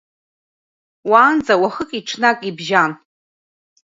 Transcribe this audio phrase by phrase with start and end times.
[1.09, 2.91] Уаанӡа уахыки-ҽнаки бжьан.